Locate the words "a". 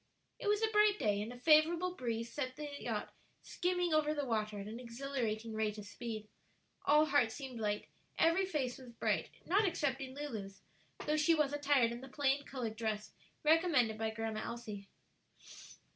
0.63-0.67, 1.31-1.37